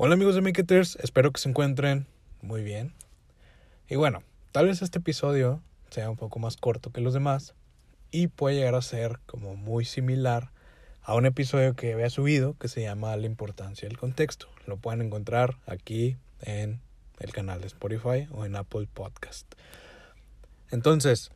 [0.00, 2.06] Hola amigos de Maketers, espero que se encuentren
[2.40, 2.94] muy bien.
[3.88, 7.52] Y bueno, tal vez este episodio sea un poco más corto que los demás
[8.12, 10.52] y puede llegar a ser como muy similar
[11.02, 14.46] a un episodio que había subido que se llama La importancia del contexto.
[14.66, 16.80] Lo pueden encontrar aquí en
[17.18, 19.52] el canal de Spotify o en Apple Podcast.
[20.70, 21.32] Entonces,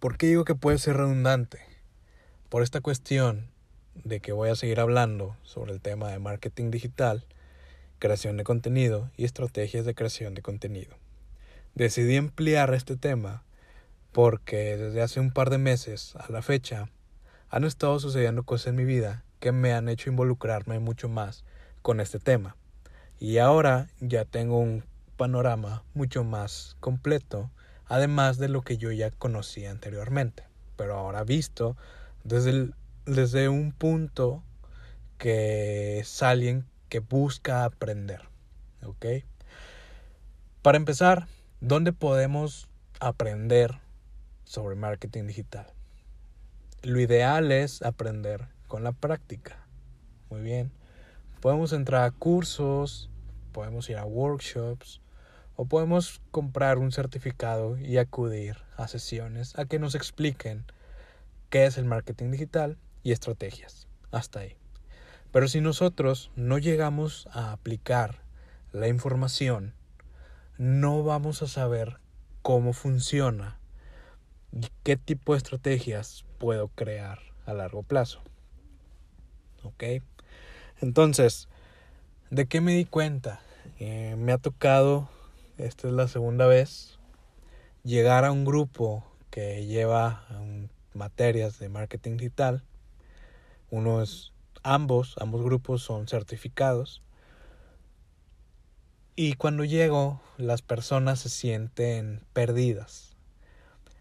[0.00, 1.60] ¿por qué digo que puede ser redundante?
[2.48, 3.50] Por esta cuestión
[3.94, 7.26] de que voy a seguir hablando sobre el tema de marketing digital
[7.98, 10.96] creación de contenido y estrategias de creación de contenido.
[11.74, 13.44] Decidí ampliar este tema
[14.12, 16.88] porque desde hace un par de meses a la fecha
[17.50, 21.44] han estado sucediendo cosas en mi vida que me han hecho involucrarme mucho más
[21.82, 22.56] con este tema.
[23.20, 24.84] Y ahora ya tengo un
[25.16, 27.50] panorama mucho más completo,
[27.86, 30.44] además de lo que yo ya conocía anteriormente,
[30.76, 31.76] pero ahora visto
[32.24, 32.70] desde,
[33.06, 34.42] desde un punto
[35.16, 36.08] que es
[36.88, 38.22] que busca aprender.
[38.84, 39.06] ¿Ok?
[40.62, 41.26] Para empezar,
[41.60, 42.68] ¿dónde podemos
[43.00, 43.80] aprender
[44.44, 45.66] sobre marketing digital?
[46.82, 49.66] Lo ideal es aprender con la práctica.
[50.30, 50.70] Muy bien.
[51.40, 53.10] Podemos entrar a cursos,
[53.52, 55.00] podemos ir a workshops
[55.56, 60.64] o podemos comprar un certificado y acudir a sesiones a que nos expliquen
[61.50, 63.88] qué es el marketing digital y estrategias.
[64.10, 64.57] Hasta ahí.
[65.32, 68.22] Pero si nosotros no llegamos a aplicar
[68.72, 69.74] la información,
[70.56, 71.98] no vamos a saber
[72.42, 73.58] cómo funciona
[74.52, 78.20] y qué tipo de estrategias puedo crear a largo plazo.
[79.62, 79.84] ¿Ok?
[80.80, 81.48] Entonces,
[82.30, 83.40] ¿de qué me di cuenta?
[83.78, 85.08] Eh, me ha tocado,
[85.58, 86.98] esta es la segunda vez,
[87.84, 90.24] llegar a un grupo que lleva
[90.94, 92.64] materias de marketing digital.
[93.70, 94.32] Uno es
[94.62, 97.02] ambos, ambos grupos son certificados.
[99.16, 103.16] Y cuando llego, las personas se sienten perdidas.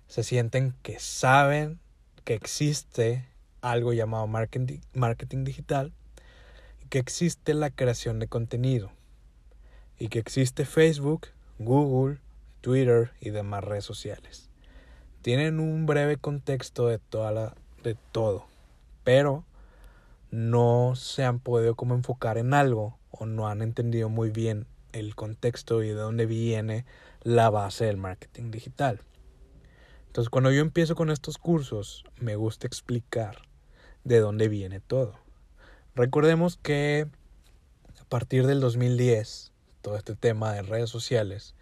[0.08, 1.80] Se sienten que saben
[2.24, 3.26] que existe
[3.62, 5.94] algo llamado marketing, marketing digital,
[6.84, 8.92] y que existe la creación de contenido,
[9.98, 11.28] y que existe Facebook,
[11.60, 12.20] Google,
[12.62, 14.50] Twitter y demás redes sociales.
[15.22, 18.46] Tienen un breve contexto de toda la, de todo,
[19.04, 19.44] pero
[20.32, 25.16] no se han podido como enfocar en algo o no han entendido muy bien el
[25.16, 26.86] contexto y de dónde viene
[27.22, 29.02] la base del marketing digital.
[30.08, 33.44] Entonces cuando yo empiezo con estos cursos me gusta explicar
[34.04, 35.20] de dónde viene todo.
[35.96, 37.08] Recordemos que
[38.00, 39.52] a partir del 2010
[39.82, 41.56] todo este tema de redes sociales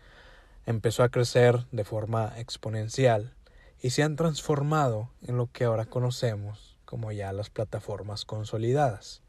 [0.66, 3.36] empezó a crecer de forma exponencial
[3.82, 9.22] y se han transformado en lo que ahora conocemos como ya las plataformas consolidadas,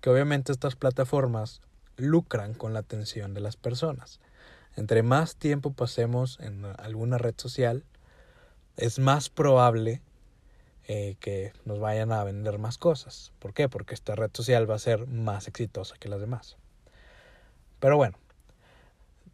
[0.00, 1.60] que obviamente estas plataformas
[1.96, 4.20] lucran con la atención de las personas.
[4.76, 7.84] Entre más tiempo pasemos en alguna red social,
[8.76, 10.00] es más probable
[10.88, 13.32] eh, que nos vayan a vender más cosas.
[13.38, 13.68] ¿Por qué?
[13.68, 16.56] Porque esta red social va a ser más exitosa que las demás.
[17.78, 18.18] Pero bueno,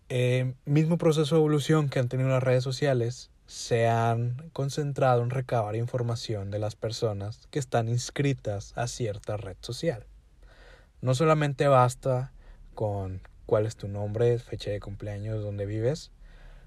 [0.09, 5.31] eh, mismo proceso de evolución que han tenido las redes sociales, se han concentrado en
[5.31, 10.05] recabar información de las personas que están inscritas a cierta red social.
[11.01, 12.31] No solamente basta
[12.75, 16.11] con cuál es tu nombre, fecha de cumpleaños, dónde vives,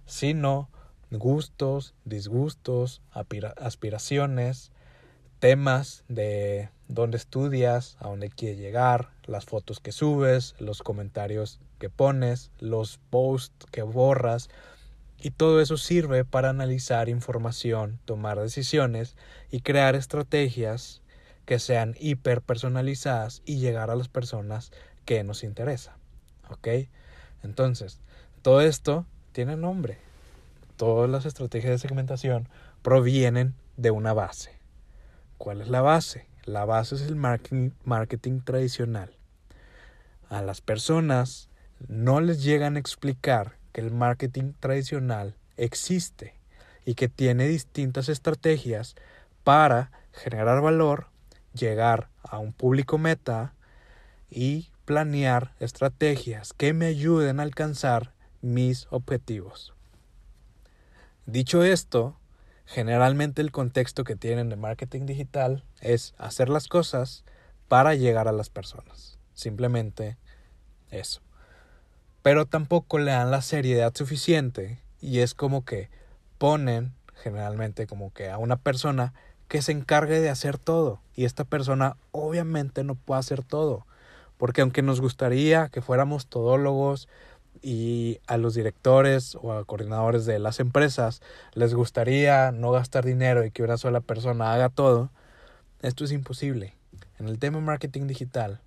[0.07, 0.69] sino
[1.11, 4.71] gustos, disgustos, aspiraciones,
[5.37, 11.91] temas de dónde estudias, a dónde quieres llegar, las fotos que subes, los comentarios que
[11.91, 14.49] pones, los posts que borras,
[15.21, 19.15] y todo eso sirve para analizar información, tomar decisiones
[19.51, 21.01] y crear estrategias
[21.45, 24.71] que sean hiper personalizadas y llegar a las personas
[25.05, 25.95] que nos interesa.
[26.49, 26.67] ¿Ok?
[27.43, 27.99] Entonces,
[28.41, 29.97] todo esto tiene nombre.
[30.75, 32.49] Todas las estrategias de segmentación
[32.81, 34.51] provienen de una base.
[35.37, 36.25] ¿Cuál es la base?
[36.45, 39.11] La base es el marketing, marketing tradicional.
[40.29, 41.49] A las personas
[41.87, 46.35] no les llegan a explicar que el marketing tradicional existe
[46.85, 48.95] y que tiene distintas estrategias
[49.43, 51.07] para generar valor,
[51.53, 53.53] llegar a un público meta
[54.29, 59.73] y planear estrategias que me ayuden a alcanzar mis objetivos.
[61.25, 62.17] Dicho esto,
[62.65, 67.23] generalmente el contexto que tienen de marketing digital es hacer las cosas
[67.67, 69.19] para llegar a las personas.
[69.33, 70.17] Simplemente
[70.89, 71.21] eso
[72.21, 75.89] pero tampoco le dan la seriedad suficiente y es como que
[76.37, 79.13] ponen generalmente como que a una persona
[79.47, 83.85] que se encargue de hacer todo y esta persona obviamente no puede hacer todo
[84.37, 87.07] Porque aunque nos gustaría que fuéramos todólogos
[87.61, 91.21] y a los directores o a coordinadores de las empresas
[91.53, 95.11] les gustaría no gastar dinero y que una sola persona haga todo,
[95.81, 96.73] esto es imposible.
[97.19, 98.61] En el tema marketing digital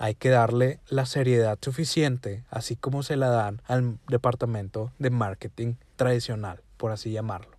[0.00, 5.74] hay que darle la seriedad suficiente, así como se la dan al departamento de marketing
[5.96, 7.58] tradicional, por así llamarlo.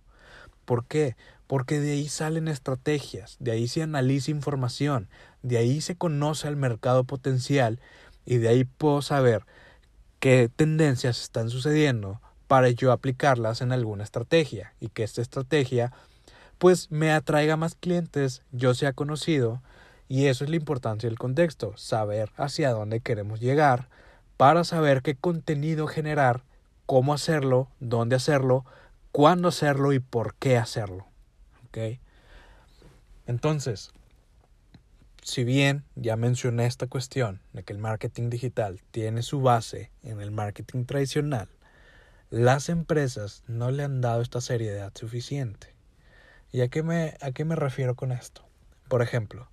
[0.64, 1.14] ¿Por qué?
[1.46, 5.08] Porque de ahí salen estrategias, de ahí se analiza información,
[5.42, 7.78] de ahí se conoce al mercado potencial
[8.26, 9.46] y de ahí puedo saber
[10.18, 15.92] qué tendencias están sucediendo para yo aplicarlas en alguna estrategia y que esta estrategia
[16.58, 19.62] pues me atraiga más clientes, yo sea conocido
[20.08, 23.88] y eso es la importancia del contexto, saber hacia dónde queremos llegar
[24.36, 26.42] para saber qué contenido generar,
[26.86, 28.64] cómo hacerlo, dónde hacerlo,
[29.12, 31.06] cuándo hacerlo y por qué hacerlo.
[31.66, 31.98] ¿Ok?
[33.26, 33.92] Entonces,
[35.22, 40.20] si bien ya mencioné esta cuestión de que el marketing digital tiene su base en
[40.20, 41.48] el marketing tradicional,
[42.30, 45.74] las empresas no le han dado esta seriedad suficiente.
[46.50, 48.42] ¿Y a qué me, a qué me refiero con esto?
[48.88, 49.48] Por ejemplo,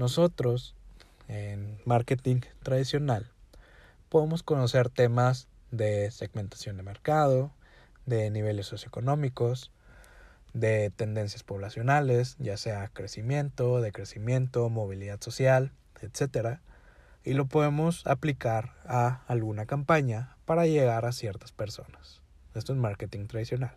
[0.00, 0.74] nosotros,
[1.28, 3.30] en marketing tradicional,
[4.08, 7.52] podemos conocer temas de segmentación de mercado,
[8.06, 9.70] de niveles socioeconómicos,
[10.54, 15.70] de tendencias poblacionales, ya sea crecimiento, decrecimiento, movilidad social,
[16.00, 16.58] etc.
[17.22, 22.22] Y lo podemos aplicar a alguna campaña para llegar a ciertas personas.
[22.54, 23.76] Esto es marketing tradicional.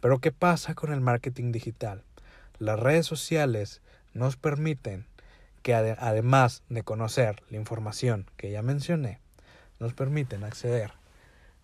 [0.00, 2.04] Pero ¿qué pasa con el marketing digital?
[2.60, 3.82] Las redes sociales
[4.14, 5.04] nos permiten
[5.62, 9.20] que además de conocer la información que ya mencioné,
[9.80, 10.92] nos permiten acceder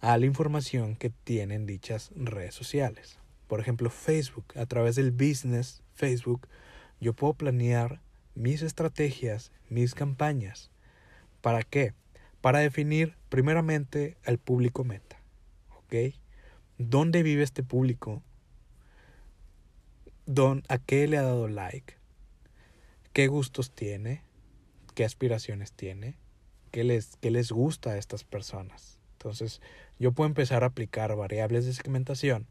[0.00, 3.18] a la información que tienen dichas redes sociales.
[3.46, 6.48] Por ejemplo, Facebook, a través del business Facebook,
[7.00, 8.00] yo puedo planear
[8.34, 10.70] mis estrategias, mis campañas.
[11.40, 11.94] ¿Para qué?
[12.40, 15.18] Para definir primeramente al público meta.
[15.76, 16.14] ¿Ok?
[16.78, 18.22] ¿Dónde vive este público?
[20.68, 21.94] ¿A qué le ha dado like?
[23.14, 24.22] Qué gustos tiene,
[24.94, 26.18] qué aspiraciones tiene,
[26.72, 28.98] qué les, qué les gusta a estas personas.
[29.12, 29.62] Entonces,
[30.00, 32.48] yo puedo empezar a aplicar variables de segmentación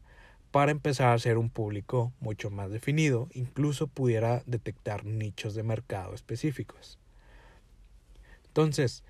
[0.50, 6.14] para empezar a hacer un público mucho más definido, incluso pudiera detectar nichos de mercado
[6.14, 6.98] específicos.
[8.46, 9.04] Entonces,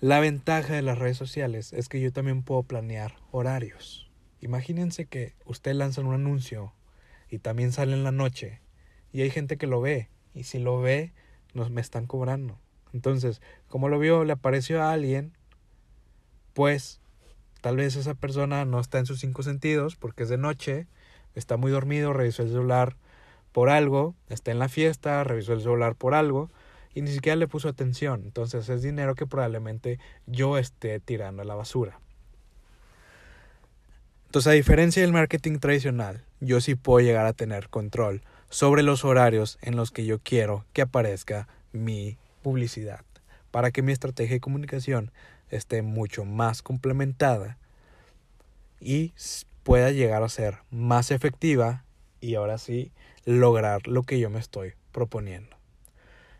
[0.00, 4.10] la ventaja de las redes sociales es que yo también puedo planear horarios.
[4.40, 6.74] Imagínense que usted lanza un anuncio
[7.28, 8.60] y también sale en la noche
[9.12, 11.12] y hay gente que lo ve y si lo ve,
[11.54, 12.58] nos me están cobrando.
[12.92, 15.32] Entonces, como lo vio, le apareció a alguien,
[16.54, 17.00] pues
[17.60, 20.86] tal vez esa persona no está en sus cinco sentidos porque es de noche,
[21.34, 22.96] está muy dormido, revisó el celular
[23.52, 26.50] por algo, está en la fiesta, revisó el celular por algo
[26.94, 28.22] y ni siquiera le puso atención.
[28.24, 32.00] Entonces es dinero que probablemente yo esté tirando a la basura.
[34.26, 39.04] Entonces, a diferencia del marketing tradicional, yo sí puedo llegar a tener control sobre los
[39.04, 43.04] horarios en los que yo quiero que aparezca mi publicidad,
[43.50, 45.12] para que mi estrategia de comunicación
[45.48, 47.58] esté mucho más complementada
[48.80, 49.12] y
[49.62, 51.84] pueda llegar a ser más efectiva
[52.20, 52.92] y ahora sí
[53.24, 55.56] lograr lo que yo me estoy proponiendo.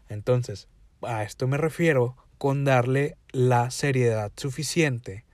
[0.09, 0.69] Entonces,
[1.03, 5.25] a esto me refiero con darle la seriedad suficiente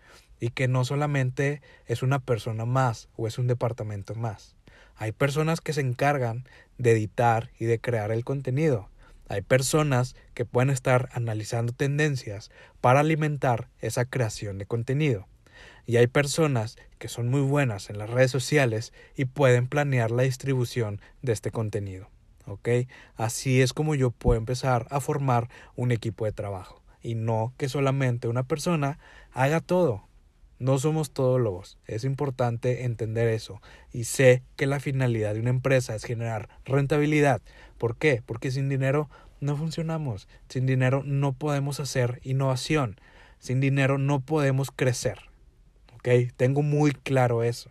[0.40, 4.56] y que no solamente es una persona más o es un departamento más.
[4.96, 6.44] Hay personas que se encargan
[6.79, 8.88] de editar y de crear el contenido.
[9.29, 12.50] Hay personas que pueden estar analizando tendencias
[12.81, 15.26] para alimentar esa creación de contenido.
[15.84, 20.22] Y hay personas que son muy buenas en las redes sociales y pueden planear la
[20.22, 22.08] distribución de este contenido.
[22.46, 22.69] ¿Ok?
[23.17, 26.82] Así es como yo puedo empezar a formar un equipo de trabajo.
[27.03, 28.98] Y no que solamente una persona
[29.32, 30.06] haga todo.
[30.58, 31.79] No somos todos lobos.
[31.86, 33.60] Es importante entender eso.
[33.93, 37.43] Y sé que la finalidad de una empresa es generar rentabilidad.
[37.77, 38.22] ¿Por qué?
[38.25, 39.10] Porque sin dinero
[39.41, 40.29] no funcionamos.
[40.48, 42.98] Sin dinero no podemos hacer innovación.
[43.39, 45.19] Sin dinero no podemos crecer.
[45.94, 46.08] ¿Ok?
[46.36, 47.70] Tengo muy claro eso.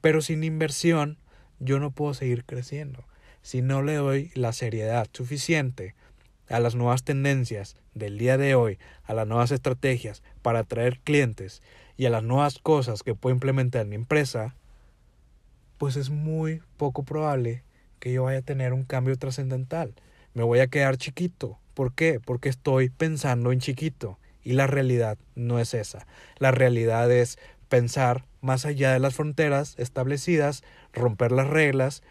[0.00, 1.18] Pero sin inversión
[1.60, 3.04] yo no puedo seguir creciendo.
[3.42, 5.94] Si no le doy la seriedad suficiente
[6.48, 11.62] a las nuevas tendencias del día de hoy, a las nuevas estrategias para atraer clientes
[11.96, 14.54] y a las nuevas cosas que puedo implementar en mi empresa,
[15.78, 17.62] pues es muy poco probable
[17.98, 19.94] que yo vaya a tener un cambio trascendental.
[20.34, 21.58] Me voy a quedar chiquito.
[21.74, 22.20] ¿Por qué?
[22.24, 24.18] Porque estoy pensando en chiquito.
[24.42, 26.06] Y la realidad no es esa.
[26.38, 27.38] La realidad es
[27.68, 30.62] pensar más allá de las fronteras establecidas,
[30.92, 32.02] romper las reglas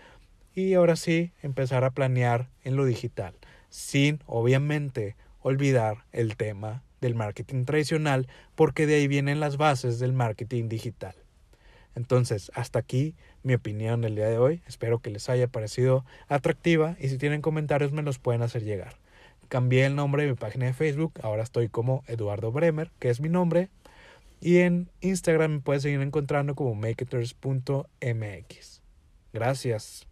[0.53, 3.35] y ahora sí empezar a planear en lo digital
[3.75, 10.13] sin, obviamente, olvidar el tema del marketing tradicional porque de ahí vienen las bases del
[10.13, 11.13] marketing digital.
[11.93, 14.61] Entonces, hasta aquí mi opinión del día de hoy.
[14.65, 18.95] Espero que les haya parecido atractiva y si tienen comentarios me los pueden hacer llegar.
[19.49, 23.19] Cambié el nombre de mi página de Facebook, ahora estoy como Eduardo Bremer, que es
[23.19, 23.69] mi nombre,
[24.39, 28.81] y en Instagram me puedes seguir encontrando como maketers.mx.
[29.33, 30.07] Gracias.